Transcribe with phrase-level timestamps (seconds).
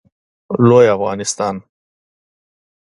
[0.67, 1.55] لوی افغانستان